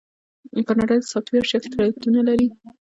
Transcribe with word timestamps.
کاناډا 0.67 0.95
د 0.99 1.03
سافټویر 1.11 1.43
شرکتونه 1.51 2.19
لري. 2.29 2.47